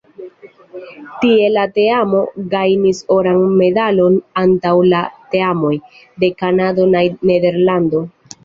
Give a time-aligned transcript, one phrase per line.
[1.25, 2.21] Tie la teamo
[2.55, 5.05] gajnis oran medalon antaŭ la
[5.37, 5.75] teamoj
[6.25, 8.07] de Kanado kaj Nederlando.